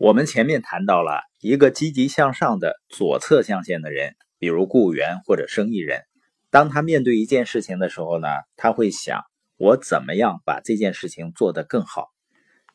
[0.00, 6.02] 我们前面谈到了一个积极向上的左侧象限的人，比如雇员或者生意人，
[6.50, 9.24] 当他面对一件事情的时候呢，他会想
[9.56, 12.10] 我怎么样把这件事情做得更好。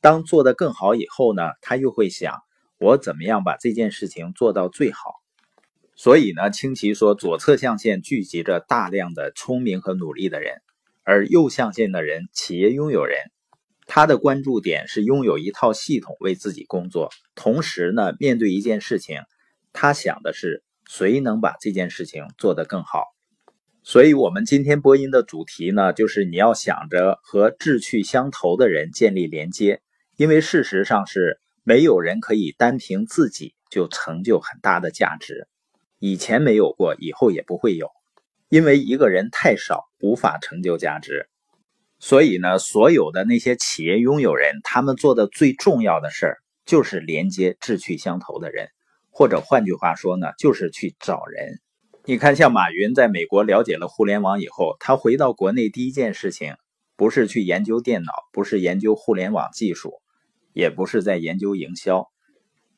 [0.00, 2.42] 当做得更好以后呢，他又会想
[2.78, 5.12] 我怎么样把这件事情做到最好。
[5.94, 10.62] 所以呢，清奇说，左侧象限聚集着大量的聪明和努力的人，
[11.04, 13.18] 而右象限的人，企业拥有人。
[13.86, 19.20] 他的关注点是拥有一套系统为自己工作，同时呢，面对一件事情，
[19.72, 23.04] 他想的是谁能把这件事情做得更好。
[23.82, 29.82] 所以，我们今天播音的主题呢，就是你要想着和志趣相投的人建立连接，
[30.16, 35.46] 因为事实上是没有人可以单凭自己就成就很大的价值，
[35.98, 37.90] 以前没有过，以后也不会有，
[38.48, 41.28] 因为一个人太少，无法成就价值。
[42.06, 46.36] 所以呢，所有的那些企业拥有人，他们做的最重要的事儿
[46.66, 48.68] 就是连接志趣相投的人，
[49.08, 51.62] 或者换句话说呢，就是去找人。
[52.04, 56.56] 你看，像马云在美国了解了互联网以后，他回到国内第一件事情，
[56.94, 59.94] 不是去研究电脑，不是研究互联网技术，
[60.52, 62.10] 也不是在研究营销，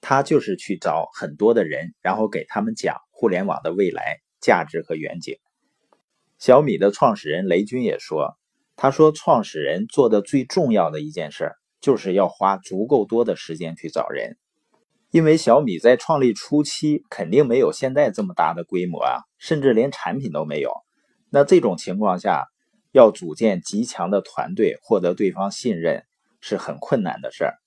[0.00, 5.36] 他就是去找很多的人，然后给他们讲互联网的未来价值和远景。
[6.38, 8.39] 小米的创始人雷军也说。
[8.82, 14.38] 他说：“创始人做的最重要的一件事，就是要花足够多的时间去找人，
[15.10, 20.72] 因为小米在创立初期肯定没有现在这么大的规模啊，甚至连产品都没有。
[21.28, 22.46] 那这种情况下，
[22.90, 26.06] 要组建极强的团队，获得对方信任
[26.40, 27.58] 是很困难的事儿。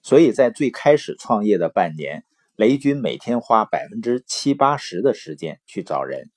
[0.00, 2.24] 所以在最开始创业的半年，
[2.56, 6.30] 雷军每天花百分之七八十的时间去找人，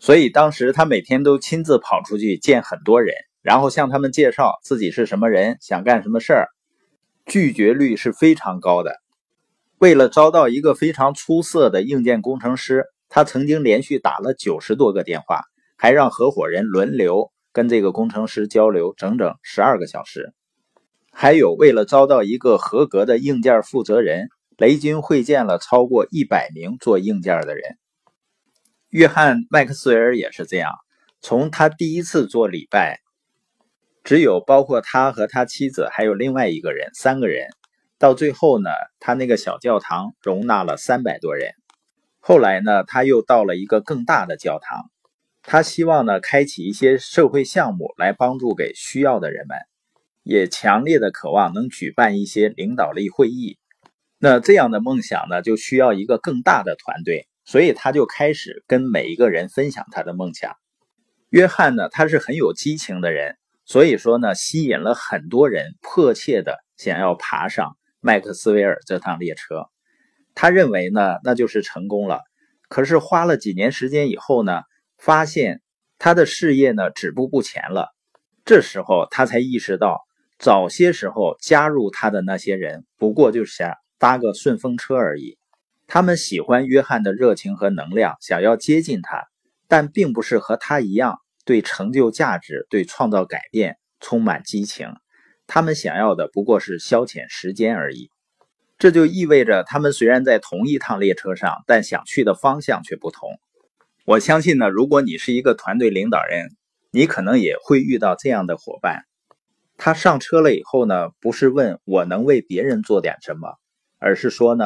[0.00, 3.14] 所以当时他每天都亲自跑出去见很多人。”
[3.46, 6.48] 然后向他们介绍自己是什么人，想干什么事儿，
[7.26, 8.96] 拒绝率是非常高的。
[9.78, 15.42] 为了招到一个非常出色的硬件工程师，他曾经连续打了九十多个电话，
[15.76, 20.34] 还让合伙人轮流跟这个工程师交流整整十二个小时。
[21.12, 24.26] 还有，为了招到一个合格的硬件负责人，
[24.56, 27.62] 雷军会见了超过一百名做硬件的人。
[28.88, 30.72] 约翰·麦克斯韦尔也是这样，
[31.20, 33.05] 从他第一次做礼拜。
[34.06, 37.48] 只有包括他和他妻子，还有另外一个人，三个人。
[37.98, 41.54] 到最后呢，他那个小教堂容纳了三百多人。
[42.20, 44.92] 后来呢，他又到了一个更大的教堂。
[45.42, 49.58] 他希望呢，开启一些社会项目来帮助给需要的人们，
[50.22, 53.58] 也强烈的渴望能举办一些领导力会议。
[54.20, 60.54] 那这样的梦想呢，就需要一个更大的团队，所以他就开始跟每一个人分享他的梦想。
[61.30, 63.36] 约翰呢，他是很有激情的人。
[63.66, 69.66] 所以说呢，吸引了很多人迫切的想要爬上麦克斯韦尔这趟列车。
[70.34, 72.20] 他认为呢，那就是成功了。
[72.68, 74.62] 可是花了几年时间以后呢，
[74.98, 75.60] 发现
[75.98, 77.88] 他的事业呢止步不前了。
[78.44, 80.00] 这时候他才意识到，
[80.38, 85.38] 早些时候加入他的那些人不过就是想搭个顺风车而已。
[85.88, 89.26] 他们喜欢约翰的热情和能量，想要接近他，
[89.66, 91.18] 但并不是和他一样。
[91.46, 94.88] 对成就价值、对创造改变充满激情，
[95.46, 98.10] 他们想要的不过是消遣时间而已。
[98.76, 103.30] 这就意味着，他们虽然在同一趟列车上，但想去的方向却不同。
[104.04, 106.50] 我相信呢，如果你是一个团队领导人，
[106.90, 109.04] 你可能也会遇到这样的伙伴。
[109.78, 113.54] 他上车了以后呢，不是问我能为别人做点什么，
[113.98, 114.64] 而是说呢，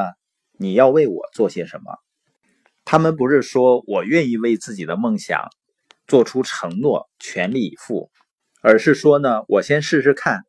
[0.58, 1.98] 你要为我做些什么。
[2.84, 5.48] 他们不是说我愿意为自己的梦想。
[6.10, 8.10] 做出承诺，全力以赴，
[8.62, 10.44] 而是说呢，我先试试看，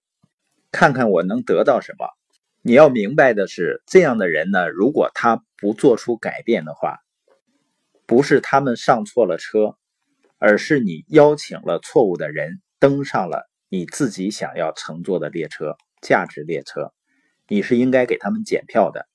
[0.72, 2.08] 看看我能得到什么。
[2.64, 6.98] 你要明白的是，这样的人呢，如果他不做出改变的话，
[8.08, 9.76] 不是他们上错了车，
[10.40, 16.92] 而是你邀请了错误的人登上了你自己想要乘坐的列车——价值列车。
[17.48, 19.08] 你是应该给他们检票的。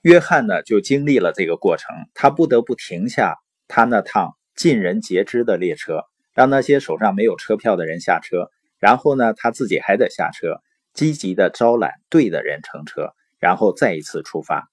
[0.00, 3.36] 约翰呢，就经历了这个过程，他不得不停下
[3.68, 4.36] 他那趟。
[4.56, 10.60] 尽人皆知的列车，让那些手上没有车票的人下车，然后呢，他自己还得下车，
[10.92, 14.70] 积极的招揽对的人乘车，然后再一次出发。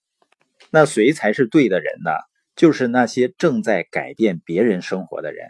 [0.70, 2.12] 那谁才是对的人呢？
[2.56, 5.48] 就是那些正在改变别人生活的人。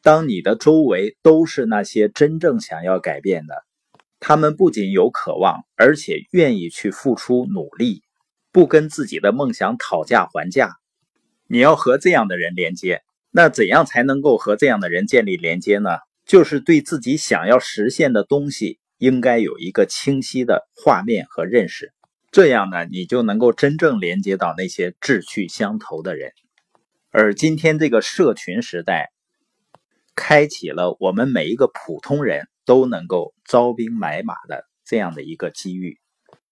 [0.00, 3.64] 当你的周围都是那些真正想要改变的，
[4.20, 8.02] 他们不仅有渴望，而且愿意去付出努力，
[8.52, 10.76] 不跟自己的梦想讨价还价。
[11.46, 13.02] 你要和这样的人连接。
[13.30, 15.90] 那怎样才能够和这样的人建立连接呢？
[16.26, 21.92] 就是对自己想要实现的东西，应该有一个清晰的画面和认识。
[22.30, 26.32] 这样呢，你就能够真正连接到那些志趣相投的人。
[27.10, 29.10] 而今天这个社群时代，
[30.14, 35.98] 开启了我们每一个普通人都能够招兵买马的这样的一个机遇。